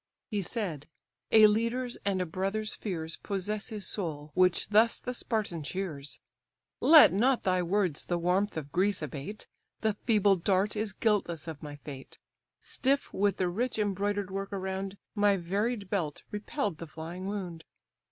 [0.31, 0.87] He said:
[1.31, 6.19] a leader's and a brother's fears Possess his soul, which thus the Spartan cheers:
[6.79, 9.45] "Let not thy words the warmth of Greece abate;
[9.81, 12.17] The feeble dart is guiltless of my fate:
[12.61, 17.63] Stiff with the rich embroider'd work around, My varied belt repell'd the flying wound."